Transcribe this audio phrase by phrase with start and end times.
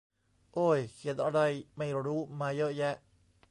[0.53, 1.39] โอ้ย เขียนอะไร
[1.77, 2.95] ไม่รู้มาเยอะแยะ